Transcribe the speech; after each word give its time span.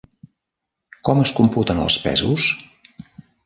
Com 1.11 1.21
es 1.25 1.35
computen 1.41 1.85
els 1.85 2.01
pesos? 2.07 2.51